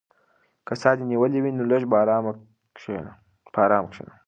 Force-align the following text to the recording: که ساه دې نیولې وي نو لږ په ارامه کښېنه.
که 0.67 0.73
ساه 0.81 0.93
دې 0.97 1.05
نیولې 1.11 1.39
وي 1.43 1.51
نو 1.57 1.63
لږ 1.71 1.83
په 1.91 1.95
ارامه 2.03 2.31
کښېنه. 2.75 4.13